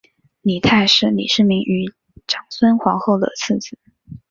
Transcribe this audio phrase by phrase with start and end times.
[0.41, 1.93] 李泰是李世民与
[2.25, 3.77] 长孙皇后的次子。